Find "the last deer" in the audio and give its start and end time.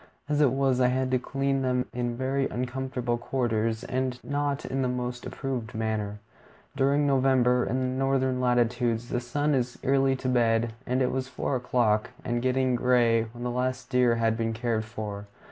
13.43-14.15